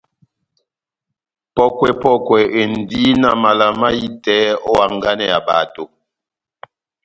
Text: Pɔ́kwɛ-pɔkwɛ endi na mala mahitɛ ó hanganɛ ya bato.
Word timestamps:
Pɔ́kwɛ-pɔkwɛ 1.55 2.39
endi 2.59 3.01
na 3.21 3.29
mala 3.41 3.67
mahitɛ 3.79 4.37
ó 4.69 4.71
hanganɛ 4.79 5.25
ya 5.31 5.39
bato. 5.47 5.83